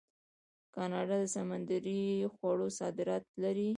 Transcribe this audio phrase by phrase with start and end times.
[0.75, 2.01] کاناډا د سمندري
[2.35, 3.69] خوړو صادرات لري.